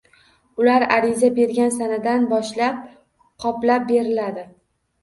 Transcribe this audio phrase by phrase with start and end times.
[0.61, 2.81] Ular ariza bergan sanadan boshlab
[3.47, 4.51] qoplab beriladi.